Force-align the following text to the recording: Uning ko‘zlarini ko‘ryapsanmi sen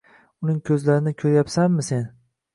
Uning 0.47 0.55
ko‘zlarini 0.69 1.13
ko‘ryapsanmi 1.21 1.87
sen 1.91 2.11